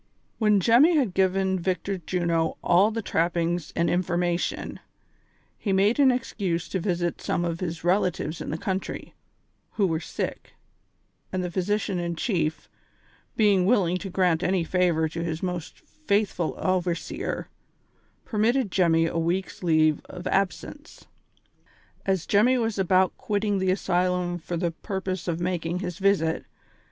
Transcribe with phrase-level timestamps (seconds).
[0.39, 4.79] "When Jemmy had given Victor Juno all the trappings and information,
[5.59, 9.13] he made an excuse to visit some of his relatives in the country,
[9.73, 10.55] who were sick,
[11.31, 12.67] and the physi cian in chief,
[13.35, 17.47] being willing to grant any favor to his most faithful overseer,
[18.25, 21.05] permitted Jemmy a week's leave of ab sence.
[22.07, 26.45] As Jemmy was about quitting the asylum for the pur pose of making his visit.